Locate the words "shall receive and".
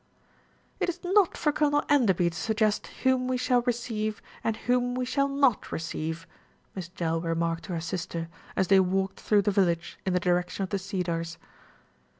3.37-4.57